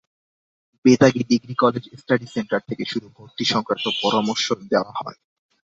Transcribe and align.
Betagi 0.85 1.21
degree 1.23 1.55
college 1.55 1.83
study 1.97 2.27
centre 2.27 2.61
থেকে 2.69 2.83
শুধু 2.85 3.07
ভর্তিসংক্রান্ত 3.17 3.85
পরামর্শ 4.01 4.45
দেওয়া 4.71 4.91
হয়। 4.99 5.19